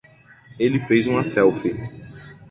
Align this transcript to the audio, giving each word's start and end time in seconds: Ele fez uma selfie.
Ele 0.57 0.79
fez 0.79 1.05
uma 1.05 1.23
selfie. 1.23 1.77